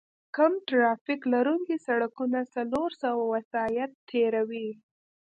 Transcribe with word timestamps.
کم 0.35 0.53
ترافیک 0.67 1.21
لرونکي 1.33 1.77
سړکونه 1.87 2.39
څلور 2.55 2.89
سوه 3.01 3.23
وسایط 3.33 3.91
تېروي 4.09 4.69